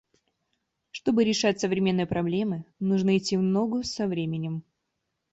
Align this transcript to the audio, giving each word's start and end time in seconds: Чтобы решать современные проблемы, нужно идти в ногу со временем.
Чтобы 0.89 1.25
решать 1.25 1.59
современные 1.59 2.07
проблемы, 2.07 2.65
нужно 2.79 3.15
идти 3.19 3.37
в 3.37 3.43
ногу 3.43 3.83
со 3.83 4.07
временем. 4.07 4.63